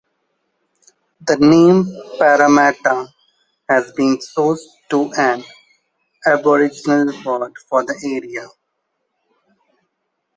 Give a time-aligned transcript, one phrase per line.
[1.27, 1.85] The name
[2.17, 3.13] Parramatta
[3.69, 5.43] has been sourced to an
[6.25, 8.47] Aboriginal word for the area.